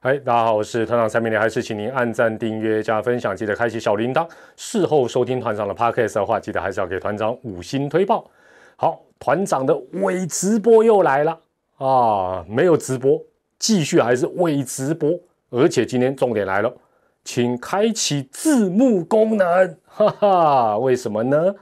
[0.00, 4.24] 嗨，大家好，我是团长蔡明连，还是请您按赞、订阅、加分享，记得开启小铃铛。
[4.54, 8.30] 事后收听团长的 podcast 的话，记得还是要给团长五星推报。
[8.76, 11.40] 好，团长的伪直播又来了
[11.78, 12.46] 啊！
[12.48, 13.20] 没有直播，
[13.58, 15.18] 继续还是伪直播，
[15.50, 16.72] 而且今天重点来了，
[17.24, 21.52] 请开启字幕功能， 哈哈，为什么呢？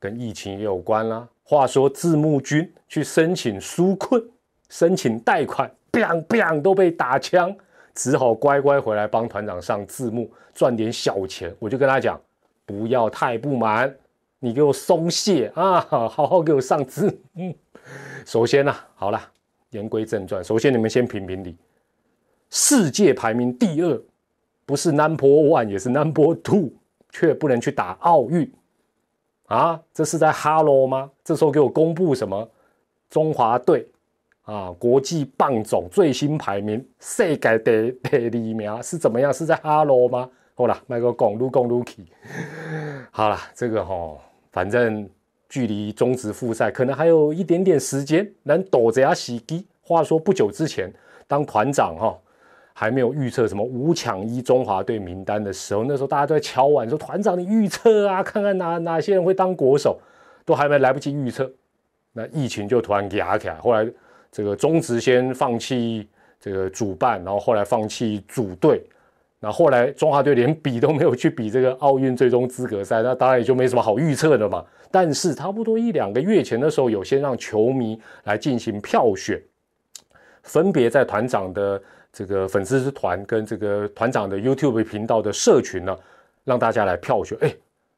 [0.00, 1.28] 跟疫情也有关啦。
[1.44, 4.20] 话说字幕君去申请纾困、
[4.68, 5.70] 申请贷款。
[5.92, 7.54] Biang biang 都被打枪，
[7.94, 11.54] 只好乖乖回来帮团长上字幕，赚点小钱。
[11.58, 12.20] 我就跟他讲，
[12.64, 13.94] 不要太不满，
[14.38, 17.18] 你给我松懈啊，好好给我上字。
[17.34, 17.54] 嗯，
[18.24, 19.20] 首先呢，好了，
[19.70, 21.56] 言归正传，首先你们先评评理，
[22.50, 24.02] 世界排名第二，
[24.64, 26.70] 不是 number one 也是 number two，
[27.10, 28.50] 却不能去打奥运
[29.46, 29.80] 啊？
[29.92, 31.10] 这是在 hello 吗？
[31.24, 32.48] 这时候给我公布什么
[33.08, 33.88] 中华队？
[34.50, 34.74] 啊！
[34.80, 39.32] 国际棒总最新排名，世界第第二名是怎么样？
[39.32, 40.28] 是在哈罗吗？
[40.56, 42.04] 好了，麦克公路公路去。
[43.12, 44.18] 好了，这个哈，
[44.50, 45.08] 反正
[45.48, 49.64] 距离中职复赛可能还有一点点时间，能躲着下洗机。
[49.82, 50.92] 话说不久之前，
[51.28, 52.18] 当团长哈
[52.72, 60.00] 还没有预测什么五抢一中华队名单的时候，那时候大家都在敲碗说：“团长，你预测啊，看看哪哪些人会当国手。”
[60.44, 61.48] 都还没来不及预测，
[62.14, 63.88] 那疫情就突然压起来，后来。
[64.32, 68.82] 这个中职先放弃这个主办，然后后来放弃组队，
[69.40, 74.64] 那后来中华队连比都没有去比这个奥运最终资格赛，那当然也就没什么好预测的嘛。
[74.90, 79.40] 但是差不多一两个月前的时候，有先让球迷来进行票选，
[80.42, 85.96] 分别在团长的这个粉丝团跟这个团长的 YouTube 频道的社群呢，
[86.44, 87.52] 让大家来票选，哎，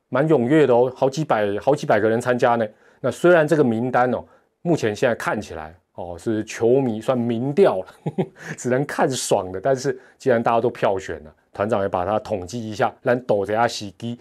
[0.08, 2.66] 蛮踊跃的哦，好几百好几百个人参加呢。
[3.00, 4.25] 那虽然这个名单哦，
[4.62, 5.75] 目前现在看起来。
[5.94, 7.86] 哦，是球迷算民调了，
[8.56, 9.60] 只能看爽的。
[9.60, 14.18] 但是既然大家都票选了，团长也把它统计一下，让抖着下洗机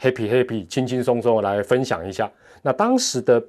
[0.00, 2.28] ，happy happy，轻轻松松来分享一下。
[2.62, 3.40] 那当时的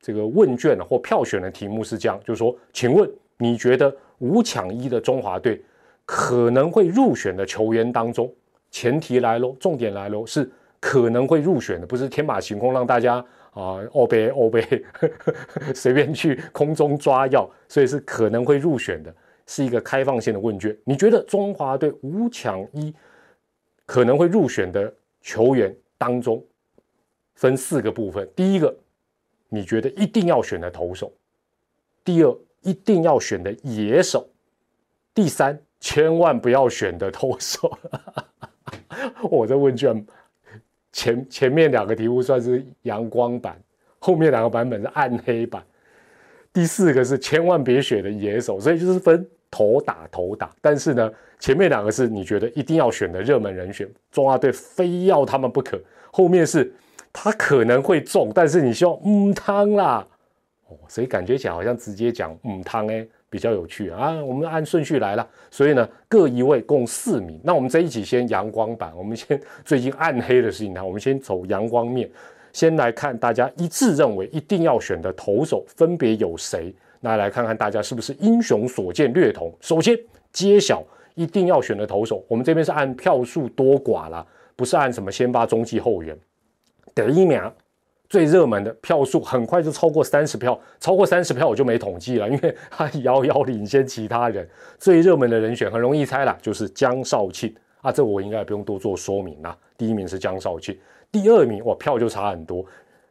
[0.00, 5.62] 这个问卷或票选的题目是这样，就是说，请问你觉得五抢一的中华队
[6.06, 8.32] 可能会入选的球员当中，
[8.70, 10.50] 前提来喽，重点来喽，是
[10.80, 13.22] 可能会入选的，不是天马行空让大家。
[13.54, 14.84] 啊，欧贝欧贝，
[15.74, 19.14] 随便去空中抓药，所以是可能会入选的，
[19.46, 20.76] 是一个开放性的问卷。
[20.84, 22.92] 你觉得中华队五抢一
[23.86, 26.44] 可能会入选的球员当中，
[27.34, 28.76] 分四个部分：第一个，
[29.48, 31.06] 你觉得一定要选的投手；
[32.04, 34.26] 第二，一定要选的野手；
[35.14, 37.78] 第三，千万不要选的投手。
[39.30, 40.04] 我这问卷。
[40.94, 43.60] 前前面两个题目算是阳光版，
[43.98, 45.60] 后面两个版本是暗黑版。
[46.52, 50.48] 第四个是千万别选的野手，所以就是分头打头打。
[50.62, 55.76] 但是呢，前面两个是你觉得一定要选的热门人选，中华队非要他们不可。
[56.12, 56.72] 后面是
[57.12, 60.06] 他可能会中，但是你希望嗯汤啦，
[60.68, 63.04] 哦，所以感觉起来好像直接讲嗯汤哎。
[63.34, 64.14] 比较有趣啊！
[64.22, 67.40] 我们按顺序来了，所以呢，各一位共四名。
[67.42, 72.08] 那我们这一起先阳光版，我们先最近暗黑的事情呢，我们先走阳光面，
[72.52, 76.72] 先来看大家一致认为一定要选的投手分别有谁。
[77.00, 79.52] 那来看看大家是不是英雄所见略同。
[79.60, 79.98] 首先
[80.32, 80.80] 揭晓
[81.16, 84.24] 一定要选的投手，我们这边是按票数多寡啦，
[84.54, 86.16] 不是按什么先发、中继、后援。
[86.94, 87.42] 第一名。
[88.08, 94.48] 最热门的票数很快就超过三十票，超过三十票我就没统计了，因为他遥遥领先其他人。
[94.78, 99.56] 最热门的人选很容易猜了，就是江少庆啊，这我应该不用多做说明啦。
[99.76, 100.78] 第一名是江少庆，
[101.10, 102.64] 第二名哇票就差很多，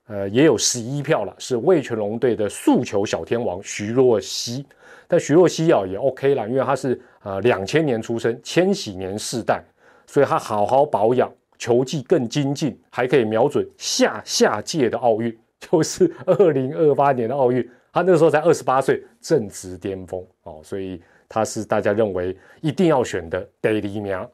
[0.07, 4.65] 呃也有十一票了，是魏全龙队的诉求小天王徐若曦。
[5.07, 9.61] 但徐若曦啊也 OK 了，因为他是呃两千年出生，千禧年世代，
[10.07, 11.29] 所以他好好保养。
[11.63, 17.65] 球技更精进，还可以瞄准下下届的奥运， 就是二零二八年的奥运。
[17.93, 24.27] 他那个时候才二十八岁，正值巅峰哦，所以他是大家认为一定要选的第一名。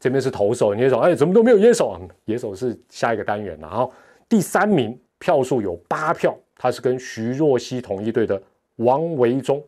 [0.00, 2.00] 这边是投手，你手，哎，怎么都没有野手啊？
[2.24, 3.92] 野手是下一个单元然后
[4.28, 8.42] 第三名票数有八票，他是跟徐若曦同一队的
[8.76, 9.62] 王维忠，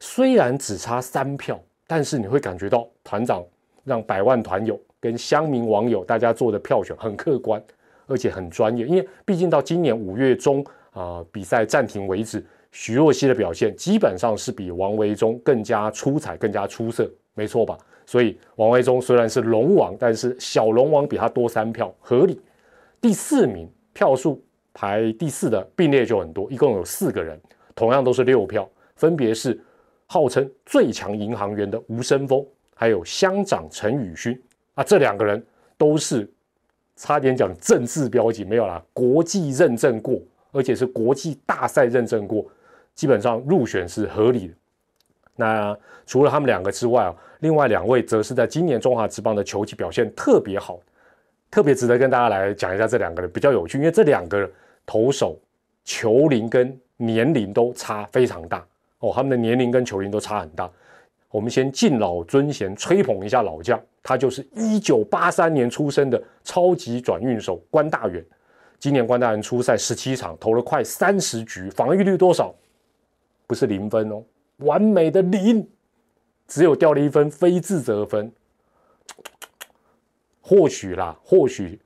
[0.00, 3.42] 虽然只差三票，但是你会感觉到团长
[3.84, 4.78] 让百万团友。
[5.00, 7.62] 跟乡民网友大家做的票选很客观，
[8.06, 17.76] 而且很专业，因为毕竟到今年五月中啊比赛暂停为止，徐若曦的表现基本上是比王维忠更加出彩、更加出色，没错吧？
[18.04, 22.40] 所以王维忠虽然是龙王，但是小龙王比他多三票，合理。
[23.00, 27.40] 第四名票数排第四的并列就很多，一共有四个人，
[27.74, 29.60] 同样都是六票，分别是
[30.06, 34.40] 号称最强银行员的吴声峰，还有乡长陈宇勋
[34.76, 35.42] 啊，这两个人
[35.76, 36.30] 都是
[36.96, 40.20] 差点讲政治标记没有啦，国际认证过，
[40.52, 42.46] 而且是国际大赛认证过，
[42.94, 44.54] 基本上入选是合理的。
[45.34, 45.76] 那
[46.06, 50.78] 除了他们两个之外啊，另外两位则是在今年中华职棒的球技表现特别好，
[51.50, 54.48] 特别值得跟大家来讲一下这两个人比较有趣，因为这两个
[54.84, 55.38] 投手
[55.84, 58.66] 球龄跟年龄都差非常大
[58.98, 60.70] 哦，他们的年龄跟球龄都差很大。
[61.36, 68.24] 我们先敬老尊贤，吹捧一下老将，他就是一九八三年出生的超级转运手关大元。
[68.78, 72.54] 今年关大元出赛十七场，投了快三十局，防御率多少？
[73.46, 74.24] 不是零分哦。
[74.60, 75.68] 完美的零，
[76.48, 78.32] 只有掉了一分非自责分。
[80.40, 81.78] 或许啦，或许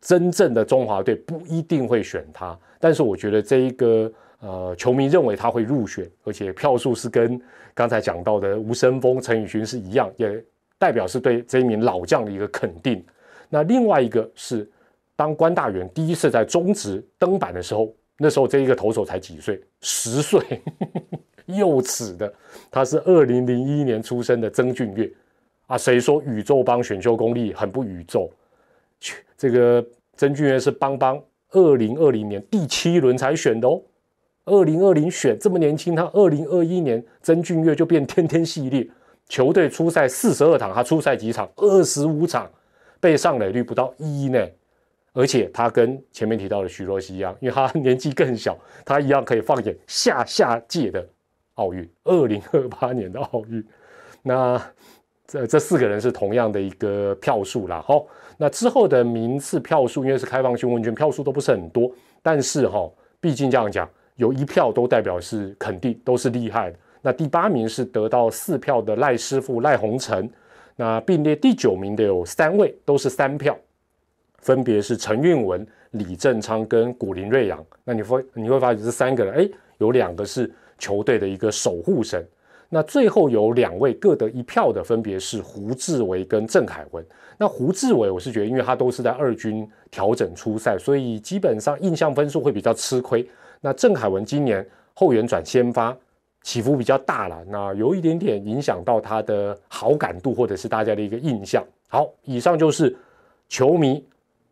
[0.00, 7.40] 真正的中华队不一定会选他，但是我觉得这一个呃，球迷认为他会入选，而且票数是跟
[7.74, 10.44] 刚才讲到的吴声峰、陈宇勋是一样，也
[10.78, 13.04] 代表是对这一名老将的一个肯定。
[13.48, 14.68] 那另外一个是，
[15.14, 20.40] 当关大元第一次在中职登板的时候，那时候这一个投手才几岁，十岁。
[21.46, 22.34] 幼齿的，
[22.72, 25.08] 他是二零零一年出生的曾俊岳
[25.68, 25.78] 啊。
[25.78, 28.28] 谁说宇宙帮选秀功力很不宇宙？
[29.38, 29.86] 这个
[30.16, 31.22] 曾俊岳是邦邦
[31.52, 33.80] 二零二零年第七轮才选的哦。
[34.46, 38.88] 二零二零选这么年轻，他二零二一年曾俊岳就变天天系列，
[39.28, 41.48] 球队出赛四十二场，他出赛几场？
[41.56, 42.50] 二十五场，
[42.98, 44.44] 被上垒率不到一呢。
[45.12, 51.06] 而且他跟前面提到的徐若曦一样，因为他年纪更小，他一样可以放眼下下届的。
[51.54, 53.64] 奥运，二零二八年的奥运，
[54.22, 54.62] 那
[55.26, 57.82] 这这四个人是同样的一个票数啦。
[57.82, 58.06] 好，
[58.36, 61.90] 那之后的名次票数，因为是开放性问卷，票数都不是很多，
[62.22, 62.86] 但是哈，
[63.20, 66.76] 毕竟这样讲，有一票都代表是肯定，都是厉害的。
[67.00, 70.28] 那第八名是得到四票的赖师傅赖鸿成，
[70.74, 73.56] 那并列第九名的有三位，都是三票，
[74.38, 77.64] 分别是陈运文、李正昌跟古林瑞阳。
[77.84, 79.48] 那你会你会发现这三个人，哎，
[79.78, 80.52] 有两个是。
[80.78, 82.22] 球队的一个守护神，
[82.68, 87.02] 那最后有两位各得一票的，分别是胡志伟跟郑凯文。
[87.38, 93.26] 那胡志伟，我是觉得，因为他都是在二军调整出赛，所以基本上印象分数会比较吃亏。
[93.66, 94.64] 那郑凯文今年
[94.94, 95.96] 后援转先发，
[96.44, 101.64] 起伏比较大了，那有一点点影响到他的好感度或者是大家的一个印象。
[101.88, 102.96] 好，以上就是
[103.48, 104.06] 球迷、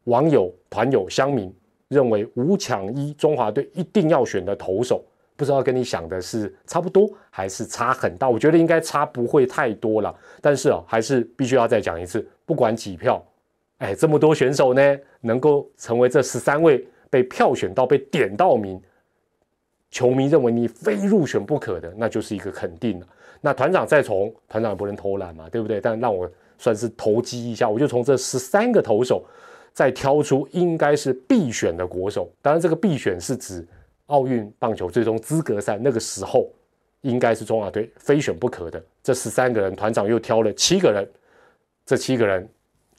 [0.07, 1.55] 网友、团友、乡民
[1.87, 5.01] 认为五抢一中华队一定要选的投手。
[5.37, 8.29] 不知道跟你想的是差不多还是差很大？
[8.29, 10.13] 我觉得应该差不会太多了。
[10.41, 13.25] 但是啊，还是必须要再讲一次，不管几票，
[13.79, 18.81] 哎，这么多选手呢，能够成为这十三位被票选到、被点到名，
[19.95, 23.07] 球迷认为你非入选不可的，那就是一个肯定了。
[23.41, 25.81] 那团长再从团长也不能偷懒嘛，对不对？
[25.81, 29.25] 但让我算是投机一下，我就从这十三个投手
[29.73, 32.29] 再挑出应该是必选的国手。
[32.43, 33.65] 当然，这个必选是指。
[34.09, 36.51] 奥运棒球最终资格赛那个时候，
[37.01, 38.85] 应该是中华队非选不可的。
[39.03, 41.09] 这十三个人，团长又挑了七个人，
[41.87, 42.47] 这七个人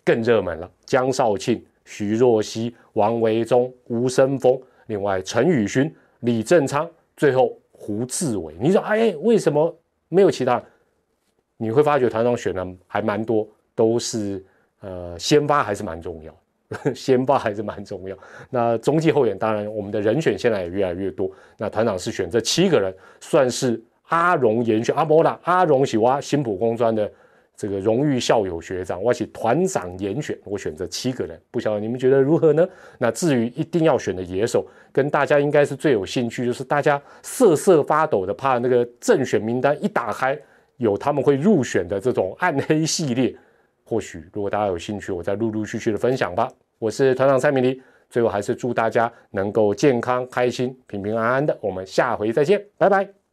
[0.03, 8.55] 更热门了：江少庆、徐若曦、王维忠、吴声峰，另外陈宇勋、李正昌，最后胡志伟。
[8.59, 9.75] 你说，哎，为什么
[10.09, 10.61] 没有其他？
[11.57, 14.43] 你会发觉团长选的还蛮多，都是
[14.81, 16.35] 呃先发还是蛮重要。
[16.95, 18.17] 先发还是蛮重要。
[18.49, 21.29] 那中继后援，当然我们的人选现在也越来越多。
[21.57, 24.93] 那团长是选这七个人，算是阿荣严选。
[24.95, 27.09] 阿波拉阿荣喜挖新浦工专的
[27.57, 32.67] 这个荣誉校友学长，我请团长严选，我选择七个人，不晓得你们觉得如何呢？
[32.97, 40.37] 那至于一定要选的野手，跟大家应该是最有兴趣，就是大家瑟瑟发抖的，怕那个正选名单一打开
[40.77, 43.35] 有他们会入选的这种暗黑系列。
[43.83, 46.51] 或许如果大家有兴趣，我再陆陆续续的分享吧。
[46.79, 51.57] 我是团长蔡明黎，最后还是祝大家能够健康、开心、平平安安的。
[51.61, 53.24] 我们下回再见，拜拜。